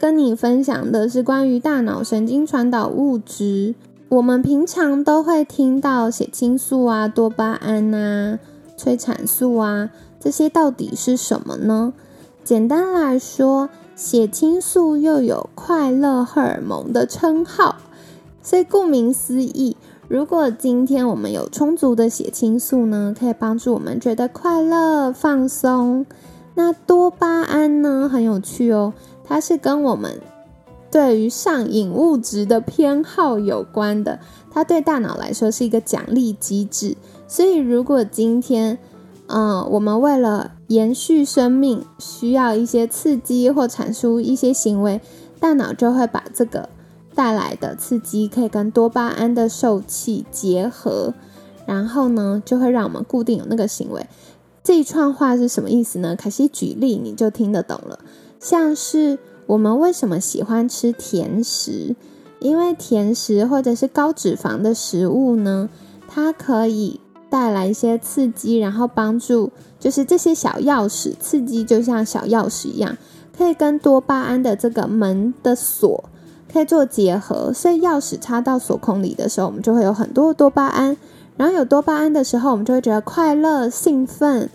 [0.00, 3.74] 跟你分享的是关于大脑神经传导物质。
[4.08, 8.38] 我们平常都会听到血清素啊、多巴胺啊、
[8.78, 11.92] 催产素啊，这些到底是什么呢？
[12.42, 17.76] 简单来说，血清素又有快乐荷尔蒙的称号，
[18.42, 19.76] 所以顾名思义，
[20.08, 26.06] 如果今天我们有充足的血清素呢，可以帮助我们觉得快乐、放松。
[26.56, 28.08] 那多巴胺呢？
[28.12, 28.92] 很有趣哦，
[29.30, 30.20] 它是跟我们
[30.90, 34.18] 对于上瘾物质的偏好有关的。
[34.50, 36.96] 它对大脑来说是一个奖励机制，
[37.28, 38.76] 所以如果今天，
[39.28, 45.00] 嗯，我们为了延续生命，需要一些刺激或产出一些行为，
[45.38, 46.68] 大脑就会把这个
[47.14, 51.14] 带来的刺激可以跟多巴胺的受气结合，
[51.66, 54.08] 然后呢，就会让我们固定有那个行为。
[54.64, 56.16] 这一串话是什么意思呢？
[56.16, 58.00] 凯西举例你就听得懂了。
[58.40, 61.94] 像是我们为什么喜欢吃甜食？
[62.40, 65.68] 因为甜食或者是高脂肪的食物呢，
[66.08, 72.96] 它可以带来一些刺激，然后帮助就是这些小钥匙刺激，就像小钥匙一样，
[73.36, 76.02] 可以跟多巴胺的这个门的锁
[76.50, 77.52] 可以做结合。
[77.52, 80.96] 所以钥匙插到锁孔里的时候，我们就会有很多多巴胺。
[81.36, 84.50] 然后有多巴胺的时候，我们就会觉得快乐、兴奋，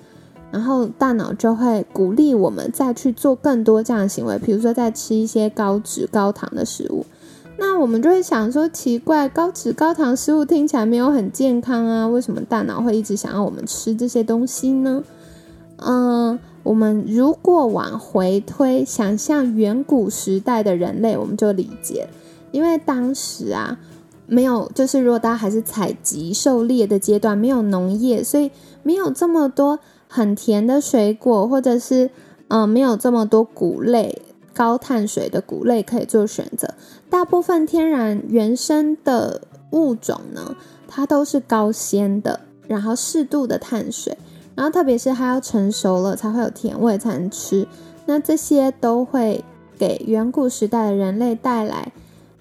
[0.55, 7.05] 然后大脑就会鼓励我们再去做更多这样的行为，比如说再吃一些高脂、高糖的食物。
[7.57, 15.03] 那我们就会想说，奇怪，高脂、高糖食物听起来没有很健康啊，为什么大脑会一直想要我们吃这些东西呢？
[15.75, 22.07] 嗯，我们如果往回推，想象远古时代的人类，我们就理解，
[22.51, 23.77] 因为当时啊。
[24.27, 28.49] 没有，就是如果大家还是采集狩猎的阶段，没有农业，所以
[28.81, 32.09] 没有这么多很甜的水果，或者是
[32.47, 34.21] 嗯，没有这么多谷类、
[34.53, 36.73] 高碳水的谷类可以做选择。
[37.09, 40.55] 大部分天然原生的物种呢，
[40.87, 44.17] 它都是高纤的，然后适度的碳水，
[44.55, 47.67] 然后特别是它要成熟了才会有甜味才能吃。
[48.05, 49.43] 那这些都会
[49.77, 51.91] 给远古时代的人类带来。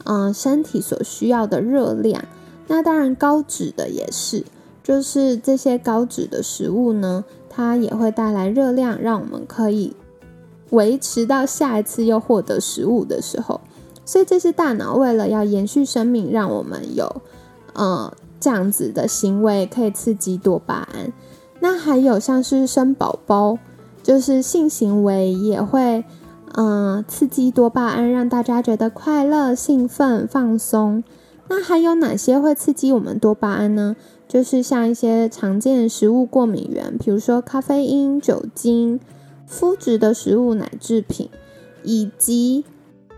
[0.07, 2.27] 嗯，身体所需要的热量，
[2.67, 4.45] 那当然高脂的也是，
[4.83, 9.95] 就是这些高脂的食物呢，它也会带来热量，让我们可以
[10.71, 13.61] 维持到下一次又获得食物的时候。
[14.05, 17.23] 所以这是大脑为了要延续生命，让我们有
[17.73, 21.13] 呃这样子的行为，可以刺激多巴胺。
[21.61, 23.59] 那还有像是生宝宝，
[24.03, 26.05] 就是性行为也会。
[26.57, 31.03] 嗯，刺激多巴胺让大家觉得快乐、兴奋、放松。
[31.49, 33.97] 那还有哪些会刺激我们多巴胺呢？
[34.35, 38.99] 就是像一些常见食物过敏源，比如说咖啡因、酒精、
[39.49, 41.31] 麸质的食物、奶制品，
[41.85, 42.65] 以及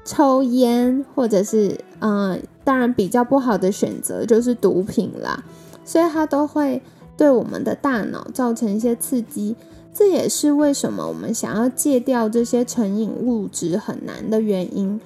[0.04, 5.42] 抽烟，或者是嗯，当然比较不好的选择就是毒品啦。
[5.86, 6.82] 所以它都会
[7.16, 9.56] 对我们的大脑造成一些刺激。
[9.94, 15.00] 这也是为什么我们想要戒掉这些成瘾物质很难的原因，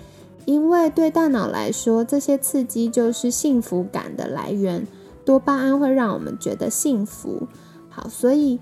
[0.45, 4.85] 因为对大脑来说，这些刺激就是幸福感的来源，
[5.25, 7.47] 多巴胺会让我们觉得幸福。
[7.89, 8.59] 好，所以，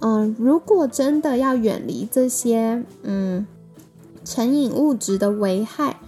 [0.00, 3.46] 嗯，如果真的要远离这些，嗯，
[4.24, 6.00] 成瘾物质的危害，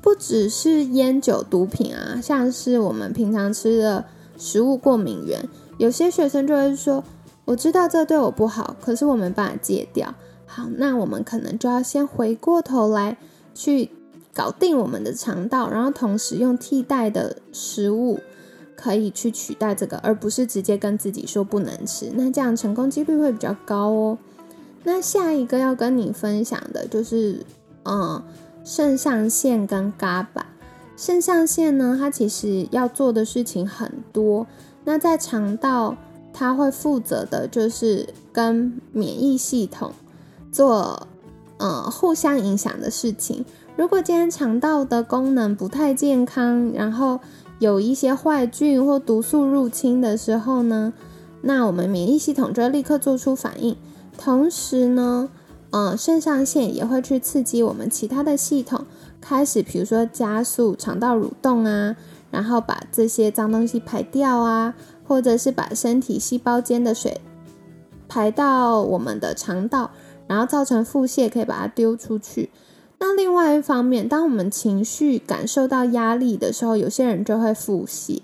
[0.00, 4.04] 不只是烟酒毒品啊，像是我们平常吃的
[4.36, 5.48] 食物过敏源，
[5.78, 7.04] 有些学生就会说。
[7.46, 10.14] 我知道这对我不好，可是我没办法戒掉。
[10.46, 13.16] 好，那我们可能就要先回过头来
[13.54, 13.90] 去
[14.32, 18.20] 搞定我们的肠道，然后同时用替代的食物
[18.80, 22.10] 可以去取代这个，而不是直接跟自己说不能吃。
[22.14, 24.18] 那这样成功几率会比较高哦。
[24.84, 27.44] 那下一个要跟你分享的就是，
[27.84, 28.22] 嗯，
[28.64, 30.44] 肾上腺跟 GABA。
[30.96, 34.46] 肾上腺呢，它其实要做的事情很多。
[34.84, 35.96] 那在肠道。
[36.32, 39.92] 它会负责的就是跟免疫系统
[40.52, 41.08] 做
[41.58, 43.44] 呃互相影响的事情。
[43.76, 47.18] 如果今天肠道的功能不太健康，然后
[47.60, 50.92] 有一些坏菌或毒素入侵的时候呢，
[51.42, 53.76] 那我们免疫系统就会立刻做出反应。
[54.18, 55.28] 同时呢，
[55.70, 58.86] 嗯，肾上腺也会去刺激我们其他的系统，
[59.20, 61.94] 开始比如说加速肠道蠕动啊，
[62.30, 64.74] 然后把这些脏东西排掉啊，
[65.06, 67.20] 或者是把身体细胞间的水
[68.08, 69.90] 排到我们的肠道，
[70.26, 72.48] 然后造成腹泻，可以把它丢出去。
[73.02, 78.20] 那另外一方面，当我们情绪感受到压力的时候，有些人就会腹泻，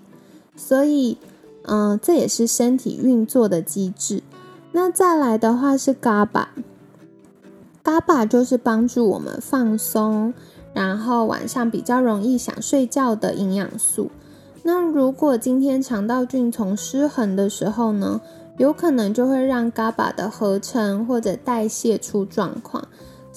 [0.55, 1.17] 所以，
[1.63, 4.21] 嗯，这也是身体运作的机制。
[4.73, 10.31] 那再来的话是 GABA，GABA 就是帮助我们放松，
[10.73, 14.11] 然后晚上比较容易想睡觉的营养素。
[14.61, 18.21] 那如果今天肠道菌丛失衡的时候呢，
[18.57, 22.87] 有可能就会让 GABA 的合成或者代谢出状况。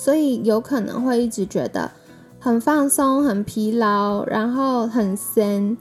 [0.00, 1.90] 所以有可能会一直觉得
[2.38, 5.76] 很放松、很疲劳，然后很闲，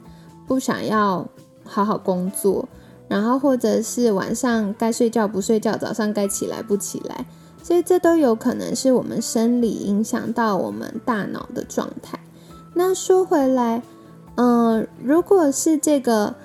[0.45, 1.25] 不想要
[1.63, 2.67] 好好工作，
[3.07, 7.25] 然后或者是晚上该睡觉不睡觉，早上该起来不起来，
[7.63, 12.19] 所以这都有可能是我们生理影响到我们大脑的状态。
[12.73, 13.81] 那说回来，
[14.35, 16.35] 嗯，如果是这个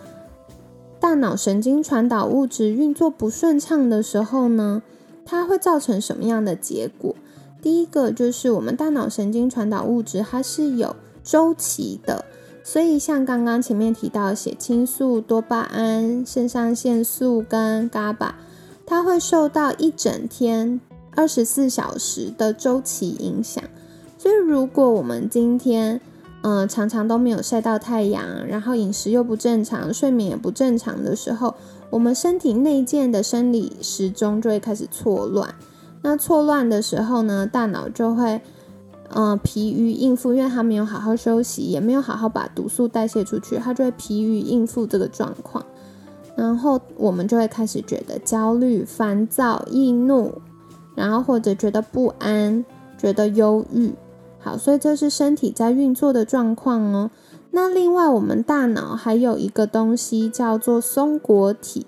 [1.01, 4.81] 大脑神经传导物质运作不顺畅的时候呢，
[5.27, 7.17] 它会造成什么样的结果？
[7.65, 12.27] 第一个就是我们大脑神经传导物质，它是有周期的，
[12.63, 18.33] 所以像刚刚前面提到血清素、多巴胺、肾上腺素跟 GABA，
[18.85, 20.79] 它会受到一整天
[21.17, 23.65] 二十四小时的周期影响。
[24.19, 25.99] 所以如果我们今天
[26.43, 31.55] 嗯常常都没有晒到太阳，然后饮食又不正常，睡眠也不正常的时候，
[31.89, 35.55] 我们身体内建的生理时钟就会开始错乱。
[36.07, 38.39] 那错乱的时候呢，大脑就会，
[39.15, 45.65] 嗯，疲于应付，因为它没有好好休息，也没有好好把毒素代谢出去，它就会疲于应付这个状况，
[46.37, 50.31] 然后我们就会开始觉得焦虑、烦躁、易怒，
[50.95, 52.63] 然后或者觉得不安、
[52.99, 53.95] 觉得忧郁。
[54.39, 57.11] 好，所以这是身体在运作的状况哦。
[57.53, 61.87] 那另外，我们大脑还有一个东西叫做松果体。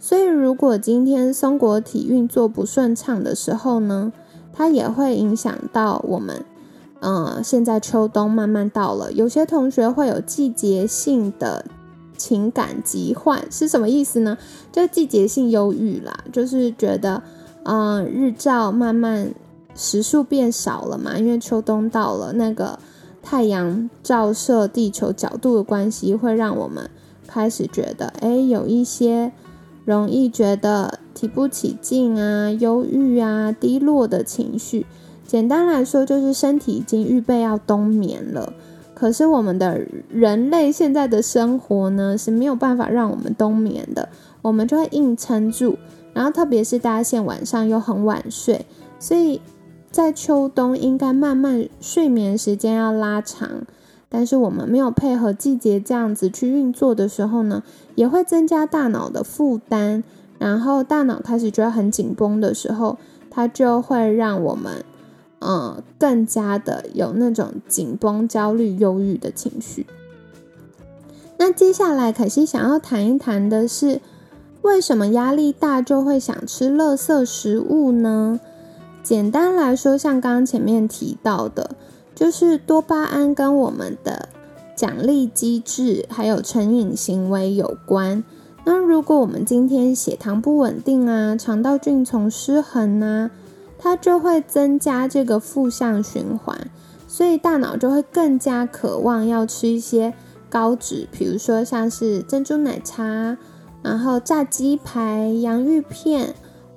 [0.00, 4.12] 所以，如果今天松果体运作不顺畅的时候呢，
[4.52, 6.44] 它也会影响到我们。
[7.00, 11.64] 嗯，现在秋冬慢慢到了，有些同学会有季节性的
[12.16, 14.38] 情感疾患，是什么意思呢？
[14.70, 17.22] 就季节性忧郁啦，就是觉得，
[17.64, 19.32] 嗯，日照慢慢
[19.74, 22.78] 时数变少了嘛，因为秋冬到了，那个
[23.22, 26.88] 太阳照射地球角度的关系，会让我们
[27.26, 29.32] 开始觉得，哎，有一些。
[29.88, 34.84] 容易觉得提不起劲啊、忧郁啊、低落的情绪。
[35.26, 38.52] 简单来说，就是身体已经预备要冬眠了。
[38.92, 39.80] 可是我们的
[40.10, 44.10] 人类现在的生活呢是没有办法让我们冬眠的，
[44.42, 45.78] 我们就会硬撑住。
[46.12, 48.66] 然后特别是大家现晚上又很晚睡，
[48.98, 49.40] 所以
[49.90, 53.48] 在秋冬应该慢慢睡眠时间要拉长。
[54.10, 57.62] 但是我们没有配合季节这样子去运作的时候呢，
[57.94, 60.02] 也会增加大脑的负担，
[60.38, 62.96] 然后大脑开始觉得很紧绷的时候，
[63.30, 64.82] 它就会让我们，
[65.40, 69.86] 呃，更加的有那种紧绷、焦虑、忧郁的情绪。
[71.36, 74.00] 那接下来，可惜想要谈一谈的是，
[74.62, 78.40] 为什么压力大就会想吃垃圾食物呢？
[79.02, 81.72] 简单来说，像刚刚前面提到的。
[82.18, 84.28] 就是多巴胺跟我们的
[84.74, 88.24] 奖励机制还有成瘾行为有关。
[88.64, 93.30] 那如果我们今天血糖不稳定啊，肠道菌丛失衡啊，
[93.78, 96.68] 它就会增加这个负向循环，
[97.06, 100.12] 所以大脑就会更加渴望要吃一些
[100.50, 103.38] 高脂，比如说像是珍珠奶茶，
[103.80, 106.34] 然后炸鸡排、洋芋片，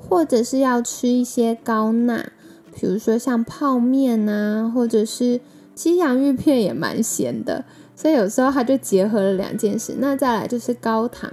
[0.08, 2.28] 或者是要吃一些高钠。
[2.74, 5.40] 比如说像泡面啊，或者是
[5.76, 7.64] 西洋芋片也蛮咸的，
[7.96, 9.96] 所以有时候它就结合了两件事。
[10.00, 11.30] 那再来就是高糖，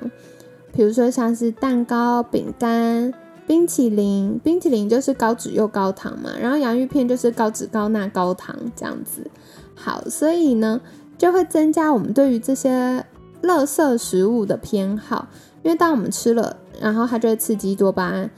[0.73, 3.12] 比如说像是蛋糕、饼干、
[3.47, 9.30] 冰淇淋，冰淇淋就是高脂又高糖嘛，然后洋芋片就是高脂高钠高糖这样子。
[9.75, 10.80] 好，所以呢
[11.16, 13.04] 就会增加我们对于这些
[13.42, 15.28] 垃圾食物的偏好，
[15.62, 18.30] 因为当我们吃了，然后它就会刺激多巴胺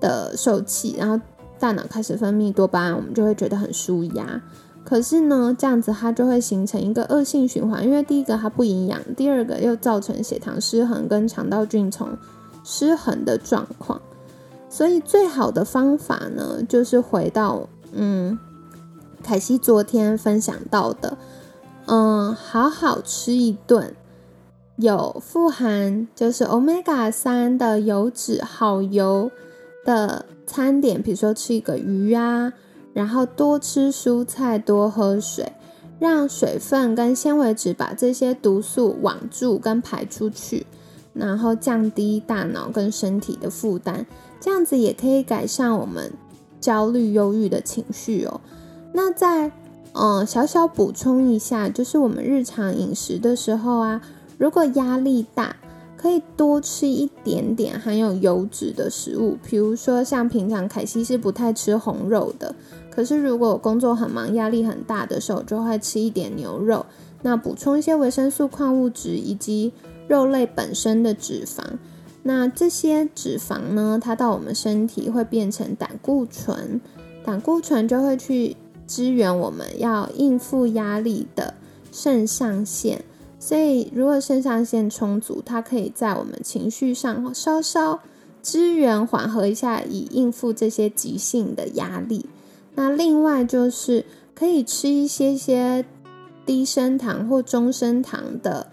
[0.00, 1.20] 的受气，然后。
[1.58, 4.40] 大脑开始分泌多巴胺，我们就会觉得很舒压。
[4.84, 12.16] 可是呢，这样子它就会形成一个恶性循环，因为第一个它不营养，第二个又造成血糖失衡跟肠道菌丛
[12.62, 14.00] 失衡的状况。
[14.68, 18.38] 所以最好的方法呢，就是回到嗯，
[19.22, 21.18] 凯西昨天分享到的，
[21.86, 23.92] 嗯，好好吃一顿
[24.76, 29.30] 有富含就是 omega 三的油脂好油。
[29.86, 32.52] 的餐点，比如说吃一个鱼啊，
[32.92, 35.52] 然后多吃蔬菜，多喝水，
[36.00, 40.66] 让水分跟纤维质把这些毒素网住跟排出去，
[41.14, 44.04] 然后降低大脑跟身体的负担，
[44.40, 46.12] 这样子也可以改善我们
[46.60, 48.40] 焦虑、忧郁的情绪哦。
[48.92, 49.52] 那在
[49.92, 54.02] 嗯小小补充一下，就是我们日常饮食的时候啊，
[54.36, 55.54] 如果压力大。
[55.96, 62.54] 可以多吃一点点含有油脂的食物，比如说像平常凯西是不太吃红肉的，
[62.90, 66.84] 可是如果工作很忙、压力很大的时候，就会吃一点牛肉，
[67.22, 69.72] 那补充一些维生素、矿物质以及
[70.06, 71.62] 肉类本身的脂肪。
[72.22, 76.80] 那这些脂肪呢，它到我们身体会变成胆固醇，
[77.24, 81.54] 胆固醇就会去支援我们要应付压力的
[81.90, 83.04] 肾上腺。
[83.46, 88.00] 所以，如果肾上腺充足，它可以在我们情绪上稍稍
[88.42, 92.26] 支援缓和一下，以应付这些急性的压力。
[92.74, 95.84] 那另外就是可以吃一些些
[96.44, 98.66] 低升糖或中升糖的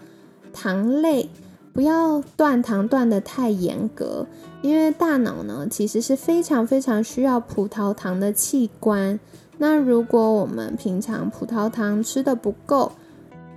[0.52, 1.30] 糖类，
[1.72, 4.26] 不要断糖断的太严格，
[4.60, 9.20] 因为大脑呢其实是非常非常需要葡萄糖的器官。
[9.58, 12.90] 那如果我们平常葡萄糖吃的不够，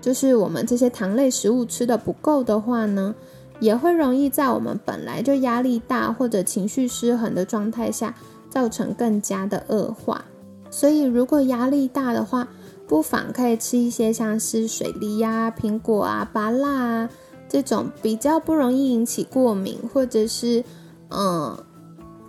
[0.07, 3.13] 就是我们这些糖类食物吃的不够的话呢，
[3.59, 8.15] 也会容易在我们本来就压力大或者情绪失衡的状态下，
[8.49, 10.23] 造成更加的恶化。
[10.69, 12.47] 所以如果压力大的话，
[12.87, 17.09] 不妨可以吃一些像是水梨呀、苹果啊、芭辣啊
[17.49, 20.63] 这种比较不容易引起过敏，或者是
[21.09, 21.57] 嗯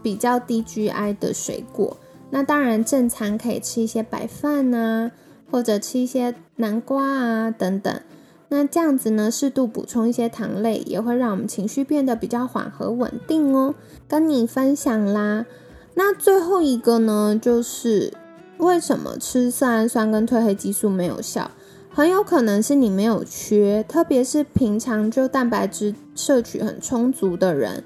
[0.03, 1.97] 比较低 GI 的水果。
[2.31, 5.13] 那当然正餐可以吃一些白饭呐。
[5.51, 8.01] 或者吃一些南瓜啊等等，
[8.49, 13.75] 那这样子呢，适度补充一些糖类，也会让我们情绪变得比较缓和稳定哦。
[14.07, 15.47] 跟你分享啦。
[15.95, 18.13] 那最后一个呢，就是
[18.59, 21.51] 为什么吃色氨酸跟褪黑激素没有效？
[21.91, 27.83] 很有可能是你没有缺，特别是平常就蛋白质摄取很充足的人。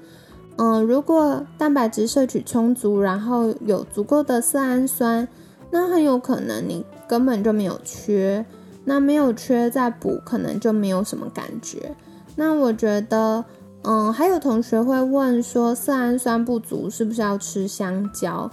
[0.57, 5.27] 嗯，如果蛋白质摄取充足，然后有足够的色氨酸。
[5.71, 8.45] 那很有可能你根本就没有缺，
[8.85, 11.95] 那没有缺再补，可能就没有什么感觉。
[12.35, 13.45] 那我觉得，
[13.83, 18.49] 嗯，还有同学会问说，色氨酸不足是不是要吃香蕉？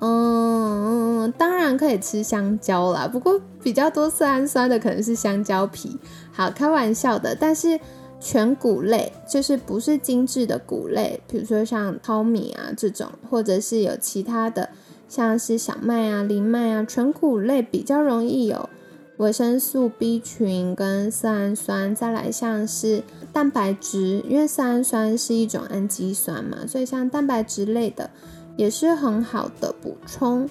[0.00, 5.98] 嗯，当然可以吃香蕉啦，不过比较多色氨酸的可能是香蕉皮。
[6.32, 7.34] 好，开玩笑的。
[7.34, 7.78] 但是
[8.20, 14.68] 全谷类就是不是精致的谷类，比如说像糙米啊这种，或者是有其他的。
[15.08, 18.68] 像是小麦啊、藜麦啊，全谷类比较容易有
[19.16, 21.94] 维生素 B 群跟色氨酸。
[21.94, 28.10] 再来像是蛋白质，因为色氨酸是一种氨基酸嘛，所以像蛋白质类的
[28.56, 30.48] 也是很好的补充。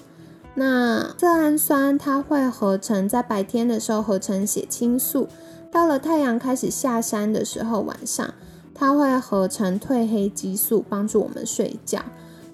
[0.54, 5.28] 那色氨酸它会合成在白天的时候合成血清素，
[5.70, 8.34] 到了太阳开始下山的时候，晚上
[8.74, 12.00] 它会合成褪黑激素，帮助我们睡觉。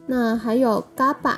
[0.06, 1.36] 那还有 GABA。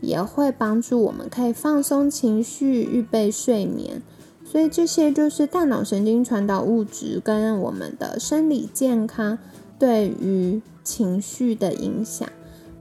[0.00, 4.02] 也会帮助我们可以放松情绪，预备睡眠。
[4.44, 9.38] 所以这些就是大脑神经传导物质跟我们的生理健康
[9.78, 12.28] 对于情绪的影响。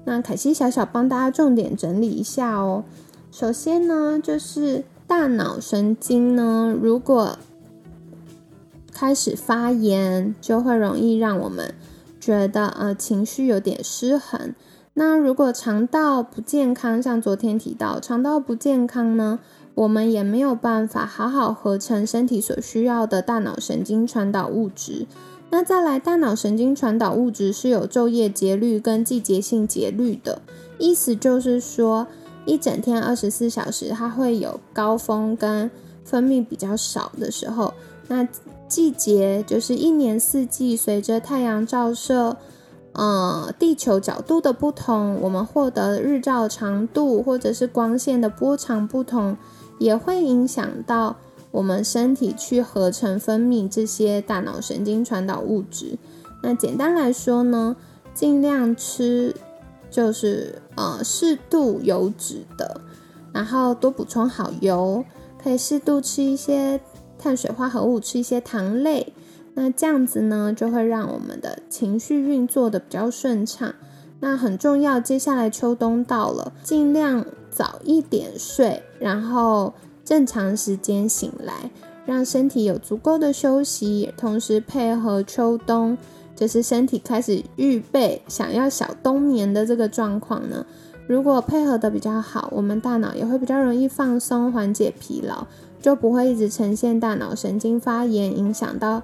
[0.03, 2.83] 那凯西小小帮大家重点整理一下哦。
[3.31, 7.39] 首先呢，就是大脑神经呢，如果
[8.93, 11.73] 开始发炎，就会容易让我们
[12.19, 14.53] 觉得呃情绪有点失衡。
[14.97, 19.39] 那如果肠道不健康，像昨天提到肠道不健康呢，
[19.73, 25.05] 我们也没有办法好好合成身体所需要的大脑神经传导物质。
[25.49, 30.41] 那再来，大脑神经传导物质是有昼夜节律跟季节性节律的，
[30.77, 32.07] 意思就是说，
[32.45, 35.69] 一整天二十四小时，它会有高峰跟
[36.05, 37.73] 分泌比较少的时候。
[38.07, 38.25] 那
[38.69, 42.37] 季节就是一年四季，随着太阳照射。
[42.97, 49.35] 呃，地球角度的不同，我们获得日照长度或者是光线的波长不同，
[49.79, 51.17] 也会影响到
[51.51, 55.97] 我们身体去合成分泌这些大脑神经传导物质。
[56.41, 57.75] 那简单来说呢，
[58.13, 59.35] 尽量吃
[59.91, 62.79] 就是呃适度油脂的，
[63.33, 65.03] 然后多补充好油，
[65.43, 66.79] 可以适度吃一些
[67.19, 69.11] 碳水化合物，吃一些糖类。
[69.55, 73.73] 那这样子呢，就会让我们的情绪运作的比较顺畅。
[74.19, 81.71] 那很重要，接下来秋冬到了，尽量早一点睡，然后正常时间醒来，
[82.05, 85.97] 让身体有足够的休息，同时配合秋冬
[86.35, 90.65] 就是身体开始预备想要小冬眠的这个状况呢，
[91.07, 95.45] 如果配合的比较好，我们大脑也会比较容易放松，缓解疲劳，
[95.81, 99.01] 就不会一直呈现大脑神经发炎，影响到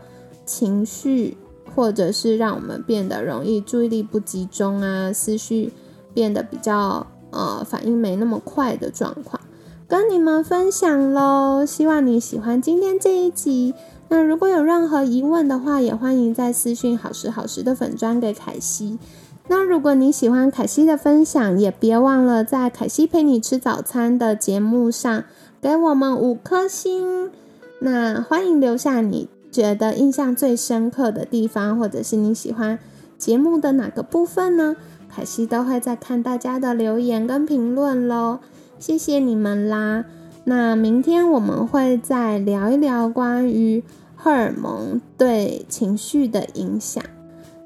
[0.51, 1.38] 情绪，
[1.74, 5.72] 或者是让我们变得容易注意力不集中啊，思绪
[6.13, 9.41] 变得比较呃反应没那么快的状况。
[9.88, 13.74] 跟你们分享喽，希望你喜欢今天这一集。
[14.10, 19.00] 那如果有任何疑问的话，也欢迎在私讯好时好时的粉砖给凯西。
[19.48, 25.24] 那如果你喜欢凯西的分享，也别忘了在凯西陪你吃早餐的节目上
[25.62, 27.31] 给我们五颗星。
[27.79, 32.79] 那欢迎留下你觉得印象最深刻的地方，或者是你喜欢
[33.17, 34.75] 节目的哪个部分呢？
[35.13, 38.39] 凯西都会在看大家的留言跟评论喽。
[38.79, 40.05] 谢谢你们啦！
[40.46, 43.84] 那明天我们会再聊一聊关于
[44.15, 47.03] 荷尔蒙对情绪的影响，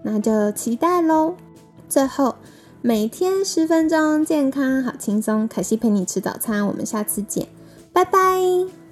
[0.04, 1.36] 那就期待喽。
[1.88, 2.36] 最后，
[2.82, 7.48] 每天十分钟，健康好轻松，凯西陪你吃早餐，我们下次见，
[7.94, 8.85] 拜拜。